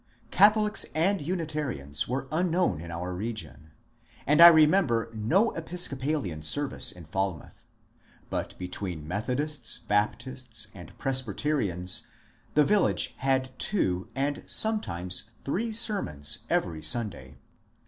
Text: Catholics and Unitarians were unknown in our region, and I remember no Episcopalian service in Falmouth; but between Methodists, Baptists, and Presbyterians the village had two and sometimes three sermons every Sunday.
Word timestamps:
Catholics 0.31 0.83
and 0.95 1.21
Unitarians 1.21 2.07
were 2.07 2.27
unknown 2.31 2.81
in 2.81 2.89
our 2.89 3.13
region, 3.13 3.69
and 4.25 4.41
I 4.41 4.47
remember 4.47 5.11
no 5.13 5.51
Episcopalian 5.51 6.41
service 6.41 6.91
in 6.91 7.05
Falmouth; 7.05 7.67
but 8.27 8.57
between 8.57 9.07
Methodists, 9.07 9.77
Baptists, 9.87 10.69
and 10.73 10.97
Presbyterians 10.97 12.07
the 12.55 12.65
village 12.65 13.13
had 13.17 13.51
two 13.59 14.09
and 14.15 14.41
sometimes 14.47 15.29
three 15.43 15.71
sermons 15.71 16.39
every 16.49 16.81
Sunday. 16.81 17.37